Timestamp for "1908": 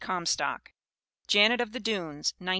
2.39-2.49